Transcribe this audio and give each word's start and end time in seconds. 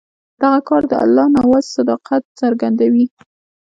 دغه 0.41 0.59
کار 0.69 0.83
د 0.91 0.93
الله 1.03 1.25
نواز 1.37 1.65
صداقت 1.75 2.23
څرګندوي. 2.39 3.05